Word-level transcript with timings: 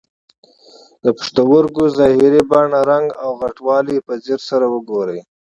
د 1.03 1.05
پښتورګي 1.17 1.85
ظاهري 1.97 2.41
بڼه، 2.49 2.79
رنګ 2.91 3.07
او 3.23 3.29
غټوالی 3.41 3.97
په 4.05 4.13
ځیر 4.23 4.39
سره 4.49 4.65
وګورئ. 4.73 5.19